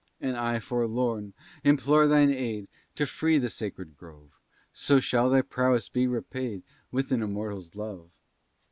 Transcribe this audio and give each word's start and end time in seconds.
"And 0.19 0.35
I, 0.35 0.57
forlorn! 0.59 1.33
implore 1.63 2.07
thine 2.07 2.31
aid, 2.31 2.67
To 2.95 3.05
free 3.05 3.37
the 3.37 3.51
sacred 3.51 3.95
grove; 3.95 4.31
So 4.73 4.99
shall 4.99 5.29
thy 5.29 5.43
prowess 5.43 5.89
be 5.89 6.07
repaid 6.07 6.63
With 6.91 7.11
an 7.11 7.21
immortal's 7.21 7.75
love." 7.75 8.09